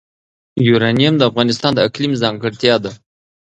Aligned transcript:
یورانیم 0.67 1.13
د 1.17 1.21
افغانستان 1.29 1.71
د 1.75 1.79
اقلیم 1.87 2.13
ځانګړتیا 2.21 2.75
ده. 2.83 2.91